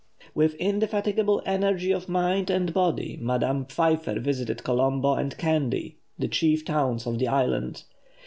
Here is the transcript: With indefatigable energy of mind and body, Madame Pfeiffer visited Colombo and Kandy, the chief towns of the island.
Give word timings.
With 0.33 0.55
indefatigable 0.55 1.43
energy 1.45 1.91
of 1.91 2.09
mind 2.09 2.49
and 2.49 2.73
body, 2.73 3.19
Madame 3.21 3.65
Pfeiffer 3.67 4.19
visited 4.19 4.63
Colombo 4.63 5.13
and 5.13 5.37
Kandy, 5.37 5.97
the 6.17 6.27
chief 6.27 6.65
towns 6.65 7.05
of 7.05 7.19
the 7.19 7.27
island. 7.27 7.83